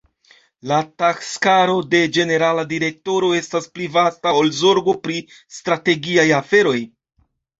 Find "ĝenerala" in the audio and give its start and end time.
2.15-2.63